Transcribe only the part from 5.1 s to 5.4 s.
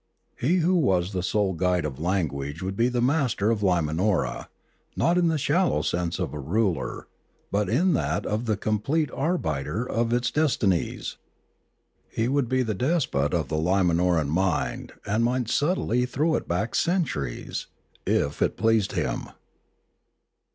in the